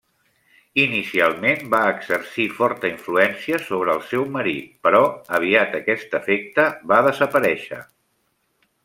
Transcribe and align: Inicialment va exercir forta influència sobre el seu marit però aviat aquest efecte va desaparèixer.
Inicialment 0.83 1.59
va 1.73 1.81
exercir 1.97 2.47
forta 2.61 2.91
influència 2.93 3.59
sobre 3.67 3.93
el 3.97 4.01
seu 4.13 4.25
marit 4.39 4.73
però 4.87 5.03
aviat 5.41 5.77
aquest 5.81 6.17
efecte 6.21 6.67
va 6.93 7.03
desaparèixer. 7.11 7.83